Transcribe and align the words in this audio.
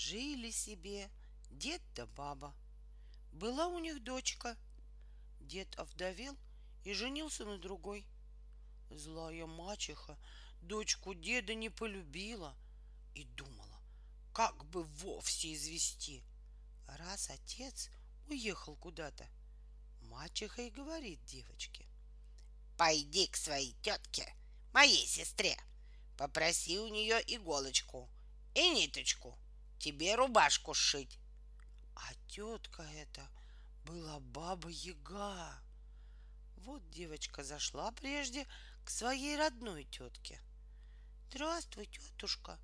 Жили 0.00 0.50
себе 0.50 1.10
дед 1.50 1.82
да 1.94 2.06
баба. 2.06 2.54
Была 3.32 3.66
у 3.66 3.78
них 3.78 4.02
дочка. 4.02 4.56
Дед 5.40 5.78
овдовел 5.78 6.38
и 6.84 6.94
женился 6.94 7.44
на 7.44 7.58
другой. 7.58 8.06
Злая 8.88 9.44
мачеха 9.44 10.18
дочку 10.62 11.12
деда 11.12 11.54
не 11.54 11.68
полюбила 11.68 12.56
и 13.14 13.24
думала, 13.24 13.78
как 14.32 14.64
бы 14.70 14.84
вовсе 14.84 15.52
извести. 15.52 16.24
Раз 16.86 17.28
отец 17.28 17.90
уехал 18.26 18.76
куда-то, 18.76 19.28
мачеха 20.00 20.62
и 20.62 20.70
говорит 20.70 21.22
девочке. 21.26 21.86
Пойди 22.78 23.26
к 23.26 23.36
своей 23.36 23.76
тетке, 23.82 24.34
моей 24.72 25.06
сестре, 25.06 25.58
попроси 26.16 26.78
у 26.78 26.88
нее 26.88 27.22
иголочку 27.26 28.08
и 28.54 28.66
ниточку, 28.70 29.38
тебе 29.80 30.14
рубашку 30.14 30.74
сшить. 30.74 31.18
А 31.96 32.14
тетка 32.28 32.82
эта 32.94 33.26
была 33.84 34.20
баба 34.20 34.68
Яга. 34.68 35.58
Вот 36.58 36.88
девочка 36.90 37.42
зашла 37.42 37.90
прежде 37.92 38.46
к 38.84 38.90
своей 38.90 39.36
родной 39.36 39.84
тетке. 39.84 40.38
Здравствуй, 41.30 41.86
тетушка. 41.86 42.58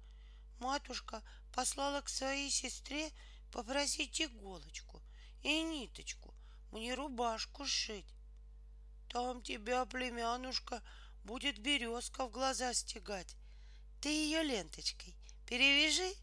Матушка 0.61 1.23
послала 1.53 2.03
к 2.03 2.09
своей 2.09 2.51
сестре 2.51 3.11
попросить 3.51 4.21
иголочку 4.21 5.03
и 5.43 5.63
ниточку, 5.63 6.35
мне 6.73 6.95
рубашку 6.95 7.67
сшить. 7.67 8.13
Там 9.09 9.43
тебя, 9.43 9.87
племянушка, 9.87 10.83
будет 11.25 11.59
березка 11.59 12.27
в 12.27 12.31
глаза 12.31 12.75
стегать. 12.75 13.37
Ты 14.01 14.09
ее 14.09 14.43
ленточкой 14.43 15.15
перевяжи. 15.47 16.15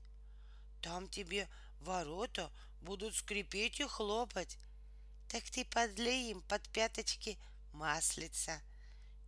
Там 0.84 1.08
тебе 1.08 1.48
ворота 1.80 2.52
будут 2.82 3.16
скрипеть 3.16 3.80
и 3.80 3.88
хлопать. 3.88 4.58
Так 5.30 5.50
ты 5.50 5.64
подлей 5.64 6.32
им 6.32 6.42
под 6.42 6.68
пяточки 6.70 7.40
маслица. 7.72 8.62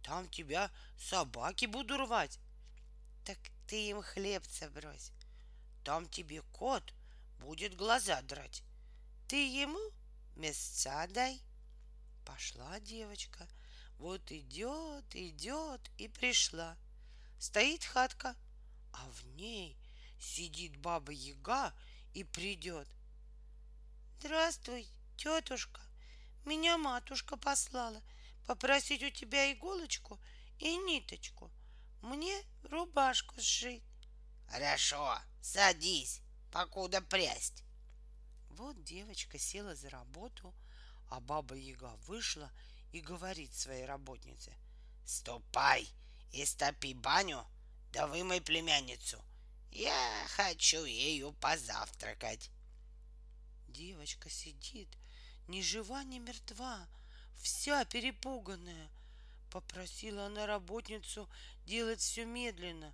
Там 0.03 0.27
тебя 0.27 0.69
собаки 0.99 1.65
будут 1.65 1.97
рвать. 1.97 2.39
Так 3.23 3.37
ты 3.67 3.89
им 3.89 4.01
хлебца 4.01 4.69
брось. 4.69 5.13
Там 5.85 6.09
тебе 6.09 6.41
кот 6.51 6.93
будет 7.39 7.73
глаза 7.77 8.21
драть. 8.21 8.61
Ты 9.29 9.47
ему 9.47 9.79
мясца 10.35 11.07
дай. 11.07 11.41
Пошла 12.25 12.81
девочка, 12.81 13.47
вот 13.97 14.29
идет, 14.29 15.05
идет 15.15 15.89
и 15.97 16.09
пришла. 16.09 16.75
Стоит 17.39 17.85
хатка, 17.85 18.35
а 18.91 19.09
в 19.09 19.25
ней 19.37 19.77
сидит 20.19 20.77
баба 20.77 21.11
Яга 21.11 21.73
и 22.13 22.23
придет. 22.23 22.87
Здравствуй, 24.19 24.87
тетушка. 25.17 25.81
Меня 26.45 26.77
матушка 26.77 27.37
послала 27.37 28.01
попросить 28.47 29.03
у 29.03 29.09
тебя 29.09 29.51
иголочку 29.51 30.19
и 30.59 30.75
ниточку. 30.77 31.51
Мне 32.01 32.35
рубашку 32.63 33.39
сшить. 33.41 33.83
Хорошо, 34.49 35.19
садись, 35.41 36.21
покуда 36.51 37.01
прясть. 37.01 37.63
Вот 38.49 38.83
девочка 38.83 39.37
села 39.37 39.75
за 39.75 39.89
работу, 39.89 40.53
а 41.09 41.19
баба 41.19 41.55
Яга 41.55 41.95
вышла 42.07 42.51
и 42.91 43.01
говорит 43.01 43.53
своей 43.53 43.85
работнице. 43.85 44.53
Ступай 45.05 45.87
и 46.31 46.45
стопи 46.45 46.93
баню, 46.93 47.45
да 47.91 48.07
вымой 48.07 48.41
племянницу. 48.41 49.21
Я 49.75 50.25
хочу 50.37 50.85
ею 50.85 51.33
позавтракать. 51.41 52.49
Девочка 53.67 54.29
сидит, 54.29 54.87
ни 55.49 55.61
жива, 55.61 56.01
ни 56.05 56.17
мертва, 56.17 56.87
вся 57.35 57.83
перепуганная. 57.83 58.89
Попросила 59.51 60.27
она 60.27 60.45
работницу 60.45 61.29
делать 61.65 61.99
все 61.99 62.23
медленно 62.23 62.93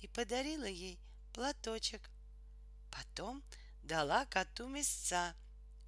и 0.00 0.06
подарила 0.06 0.64
ей 0.64 0.98
платочек. 1.34 2.00
Потом 2.90 3.42
дала 3.82 4.24
коту 4.24 4.66
мясца 4.66 5.36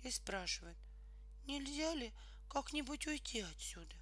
и 0.03 0.10
спрашивает, 0.10 0.77
нельзя 1.47 1.94
ли 1.94 2.12
как-нибудь 2.50 3.06
уйти 3.06 3.41
отсюда? 3.41 3.97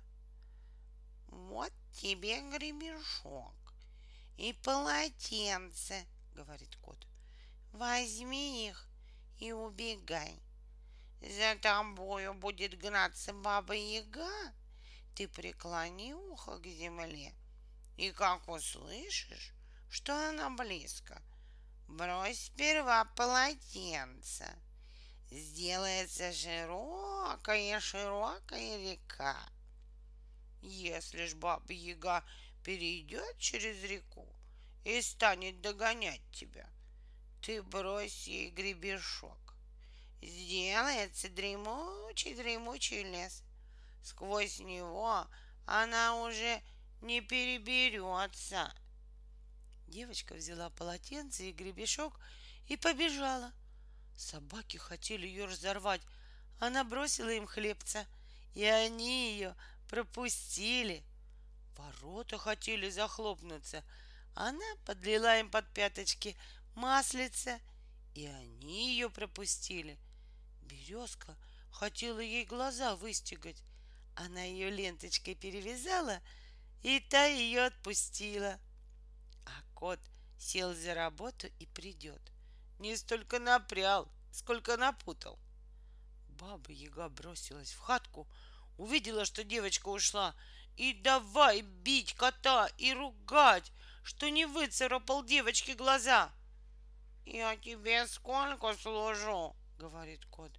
Вот 1.28 1.72
тебе 1.92 2.40
гребешок 2.50 3.54
и 4.36 4.52
полотенце, 4.52 6.04
говорит 6.34 6.76
кот. 6.76 7.06
Возьми 7.72 8.68
их 8.68 8.86
и 9.38 9.52
убегай. 9.52 10.40
За 11.20 11.56
тобою 11.56 12.34
будет 12.34 12.78
гнаться 12.78 13.32
баба 13.32 13.74
Яга. 13.74 14.52
Ты 15.14 15.28
преклони 15.28 16.12
ухо 16.12 16.58
к 16.58 16.66
земле, 16.66 17.32
и 17.96 18.10
как 18.10 18.48
услышишь, 18.48 19.54
что 19.88 20.28
она 20.28 20.50
близко, 20.50 21.22
брось 21.86 22.46
сперва 22.46 23.04
полотенце. 23.04 24.52
Сделается 25.30 26.32
широкая-широкая 26.32 28.92
река. 28.92 29.36
Если 30.62 31.26
ж 31.26 31.34
баба 31.34 31.72
Яга 31.72 32.24
перейдет 32.62 33.38
через 33.38 33.82
реку 33.84 34.26
и 34.84 35.00
станет 35.02 35.60
догонять 35.60 36.22
тебя, 36.32 36.68
ты 37.40 37.62
брось 37.62 38.26
ей 38.26 38.50
гребешок 38.50 39.44
сделается 40.26 41.28
дремучий-дремучий 41.28 43.02
лес. 43.02 43.42
Сквозь 44.02 44.58
него 44.60 45.26
она 45.66 46.20
уже 46.22 46.62
не 47.00 47.20
переберется. 47.20 48.72
Девочка 49.86 50.34
взяла 50.34 50.70
полотенце 50.70 51.50
и 51.50 51.52
гребешок 51.52 52.18
и 52.68 52.76
побежала. 52.76 53.52
Собаки 54.16 54.76
хотели 54.76 55.26
ее 55.26 55.46
разорвать. 55.46 56.02
Она 56.60 56.84
бросила 56.84 57.30
им 57.30 57.46
хлебца, 57.46 58.06
и 58.54 58.64
они 58.64 59.32
ее 59.32 59.54
пропустили. 59.88 61.02
Ворота 61.76 62.38
хотели 62.38 62.88
захлопнуться. 62.90 63.82
Она 64.34 64.76
подлила 64.84 65.38
им 65.38 65.50
под 65.50 65.72
пяточки 65.72 66.36
маслица, 66.74 67.60
и 68.14 68.26
они 68.26 68.90
ее 68.92 69.08
пропустили. 69.08 69.98
Березка 70.62 71.36
хотела 71.70 72.20
ей 72.20 72.44
глаза 72.44 72.96
выстегать. 72.96 73.62
Она 74.16 74.42
ее 74.42 74.70
ленточкой 74.70 75.34
перевязала, 75.34 76.20
и 76.82 77.00
та 77.00 77.26
ее 77.26 77.66
отпустила. 77.66 78.58
А 79.46 79.62
кот 79.74 80.00
сел 80.38 80.74
за 80.74 80.94
работу 80.94 81.48
и 81.58 81.66
придет. 81.66 82.20
Не 82.78 82.96
столько 82.96 83.38
напрял, 83.38 84.08
сколько 84.32 84.76
напутал. 84.76 85.38
Баба 86.28 86.72
Яга 86.72 87.08
бросилась 87.08 87.72
в 87.72 87.78
хатку, 87.78 88.28
увидела, 88.78 89.24
что 89.24 89.44
девочка 89.44 89.88
ушла, 89.88 90.34
и 90.76 90.92
давай 90.92 91.62
бить 91.62 92.14
кота 92.14 92.68
и 92.78 92.92
ругать, 92.92 93.70
что 94.04 94.28
не 94.28 94.44
выцарапал 94.44 95.24
девочке 95.24 95.74
глаза. 95.74 96.30
«Я 97.24 97.56
тебе 97.56 98.06
сколько 98.06 98.74
служу?»— 98.74 99.56
говорит 99.78 100.24
кот. 100.26 100.52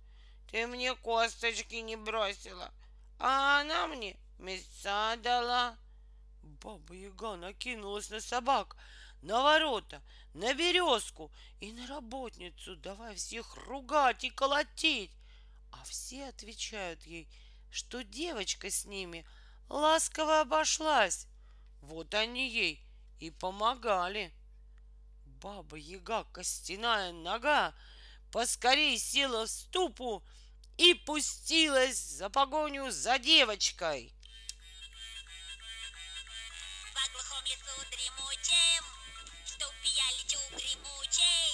«Ты 0.49 0.65
мне 0.65 0.95
косточки 0.95 1.75
не 1.75 1.95
бросила, 1.95 2.73
а 3.19 3.61
она 3.61 3.87
мне 3.87 4.17
мяса 4.39 5.15
дала». 5.17 5.77
Баба 6.41 6.95
Яга 6.95 7.35
накинулась 7.35 8.09
на 8.09 8.19
собак, 8.19 8.75
на 9.21 9.43
ворота, 9.43 10.01
на 10.33 10.53
березку 10.55 11.31
и 11.59 11.71
на 11.71 11.85
работницу, 11.87 12.75
давай 12.75 13.15
всех 13.15 13.55
ругать 13.67 14.23
и 14.23 14.31
колотить. 14.31 15.11
А 15.71 15.83
все 15.83 16.29
отвечают 16.29 17.03
ей, 17.03 17.27
что 17.69 18.03
девочка 18.03 18.71
с 18.71 18.85
ними 18.85 19.25
ласково 19.69 20.41
обошлась. 20.41 21.27
Вот 21.81 22.13
они 22.15 22.49
ей 22.49 22.84
и 23.19 23.31
помогали. 23.31 24.33
Баба 25.41 25.77
Яга, 25.77 26.23
костяная 26.31 27.11
нога, 27.11 27.73
поскорей 28.31 28.97
села 28.97 29.45
в 29.45 29.49
ступу 29.49 30.23
и 30.77 30.93
пустилась 30.93 31.97
за 31.97 32.29
погоню 32.29 32.91
за 32.91 33.19
девочкой. 33.19 34.13
По 36.93 37.11
глухом 37.11 37.43
лесу 37.45 37.85
дремучем, 37.91 38.83
ступи 39.45 39.89
я 39.89 40.11
лечу 40.17 40.39
гремучей. 40.51 41.44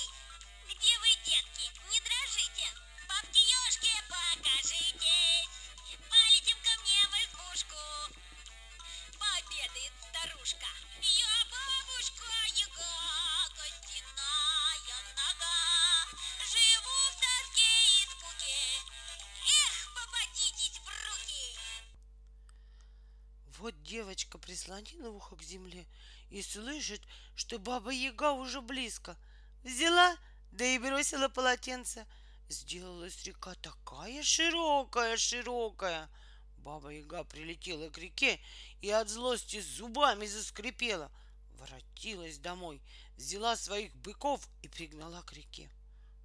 Вот 23.62 23.80
девочка 23.84 24.40
прислонила 24.40 25.10
ухо 25.10 25.36
к 25.36 25.44
земле 25.44 25.86
и 26.31 26.42
слышит, 26.42 27.00
что 27.36 27.60
баба 27.60 27.92
Яга 27.92 28.31
уже 28.31 28.60
близко. 28.60 29.16
Взяла, 29.63 30.18
да 30.52 30.66
и 30.66 30.80
бросила 30.80 31.30
полотенце. 31.30 32.08
Сделалась 32.50 33.24
река 33.24 33.54
такая 33.62 34.24
широкая, 34.24 35.16
широкая. 35.16 36.10
Баба 36.58 36.90
Яга 36.90 37.24
прилетела 37.24 37.92
к 37.92 38.00
реке 38.00 38.40
и 38.81 38.90
от 38.90 39.10
злости 39.10 39.62
зубами 39.62 40.25
заскрипела. 40.25 41.12
Воротилась 41.60 42.40
домой, 42.40 42.81
взяла 43.16 43.56
своих 43.56 43.96
быков 43.98 44.50
и 44.63 44.69
пригнала 44.69 45.22
к 45.22 45.34
реке. 45.34 45.69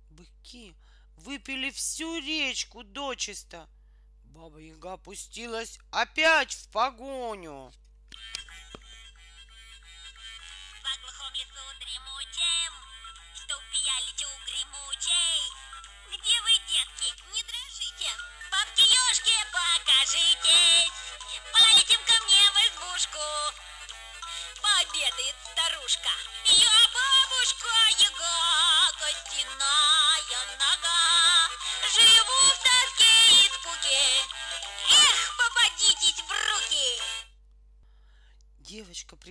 Быки 0.08 0.74
выпили 1.16 1.68
всю 1.68 2.18
речку 2.18 2.82
дочисто. 2.82 3.68
Баба 4.36 4.60
Яга 4.60 4.92
опустилась 4.92 5.78
опять 5.90 6.52
в 6.52 6.68
погоню. 6.70 7.72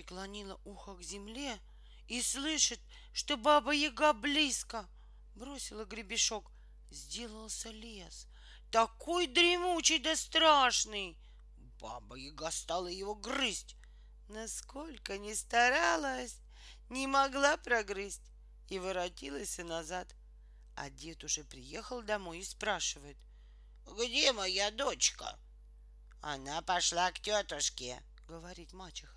Преклонила 0.06 0.60
ухо 0.64 0.94
к 0.94 1.02
земле 1.02 1.58
и 2.06 2.22
слышит, 2.22 2.80
что 3.12 3.36
баба 3.36 3.72
Яга 3.72 4.12
близко. 4.12 4.88
Бросила 5.34 5.84
гребешок. 5.84 6.50
Сделался 6.90 7.70
лес. 7.70 8.28
Такой 8.70 9.26
дремучий 9.26 9.98
да 9.98 10.14
страшный. 10.14 11.18
Баба 11.80 12.14
Яга 12.14 12.52
стала 12.52 12.86
его 12.86 13.16
грызть. 13.16 13.74
Насколько 14.28 15.18
не 15.18 15.34
старалась, 15.34 16.36
не 16.88 17.08
могла 17.08 17.56
прогрызть. 17.56 18.22
И 18.68 18.78
воротилась 18.78 19.58
и 19.58 19.64
назад. 19.64 20.14
А 20.76 20.88
дед 20.88 21.24
уже 21.24 21.42
приехал 21.42 22.02
домой 22.02 22.38
и 22.38 22.44
спрашивает. 22.44 23.16
Где 23.98 24.32
моя 24.32 24.70
дочка? 24.70 25.36
Она 26.20 26.62
пошла 26.62 27.10
к 27.10 27.18
тетушке. 27.18 28.00
говорит 28.28 28.72
мачеха. 28.72 29.15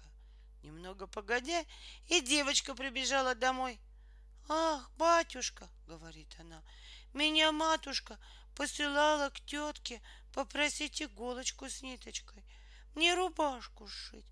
Немного 0.64 1.08
погодя, 1.08 1.64
и 2.08 2.22
девочка 2.22 2.76
прибежала 2.76 3.36
домой. 3.36 3.80
«Ах, 4.50 4.90
батюшка!»— 4.98 5.70
говорит 5.88 6.36
она. 6.40 6.64
«Меня 7.14 7.52
матушка 7.52 8.20
посылала 8.56 9.30
к 9.30 9.40
тетке 9.42 10.02
попросить 10.34 11.02
иголочку 11.02 11.70
с 11.70 11.82
ниточкой. 11.82 12.44
Мне 12.96 13.14
рубашку 13.14 13.88
сшить. 13.88 14.26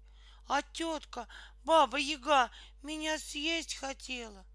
А 0.48 0.62
тетка, 0.62 1.28
баба 1.64 1.98
Яга, 1.98 2.52
меня 2.84 3.18
съесть 3.20 3.76
хотела». 3.76 4.46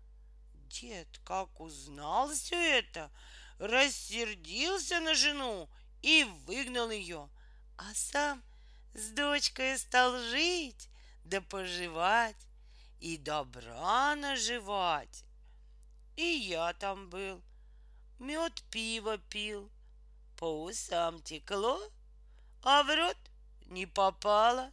Дед, 0.69 1.21
как 1.25 1.61
узнал 1.61 2.31
все 2.33 2.79
это, 2.79 3.11
рассердился 3.59 5.01
на 5.01 5.15
жену 5.15 5.69
и 6.01 6.25
выгнал 6.47 6.91
ее, 6.91 7.29
а 7.77 7.95
сам 7.95 8.43
с 8.95 9.11
дочкой 9.11 9.79
стал 9.79 10.19
жить 10.19 10.89
да 11.25 11.41
поживать 11.41 12.49
и 13.01 13.17
добра 13.17 14.15
наживать. 14.17 15.25
И 16.17 16.23
я 16.23 16.73
там 16.75 17.09
был, 17.09 17.43
мед 18.19 18.63
пиво 18.71 19.19
пил, 19.19 19.71
по 20.37 20.65
усам 20.65 21.21
текло, 21.23 21.81
а 22.63 22.83
в 22.83 22.95
рот 22.95 23.17
не 23.67 23.87
попало. 23.87 24.71